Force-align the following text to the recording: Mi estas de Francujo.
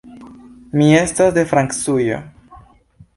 Mi 0.79 0.87
estas 1.01 1.35
de 1.37 1.43
Francujo. 1.51 2.17